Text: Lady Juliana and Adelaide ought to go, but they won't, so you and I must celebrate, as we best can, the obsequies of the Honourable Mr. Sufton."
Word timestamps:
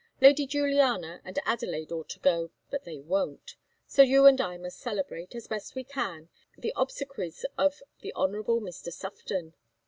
Lady 0.19 0.47
Juliana 0.47 1.21
and 1.23 1.37
Adelaide 1.45 1.91
ought 1.91 2.09
to 2.09 2.19
go, 2.21 2.49
but 2.71 2.85
they 2.85 2.97
won't, 2.97 3.55
so 3.85 4.01
you 4.01 4.25
and 4.25 4.41
I 4.41 4.57
must 4.57 4.79
celebrate, 4.79 5.35
as 5.35 5.47
we 5.47 5.83
best 5.83 5.89
can, 5.93 6.29
the 6.57 6.73
obsequies 6.75 7.45
of 7.55 7.83
the 7.99 8.11
Honourable 8.15 8.61
Mr. 8.61 8.91
Sufton." 8.91 9.53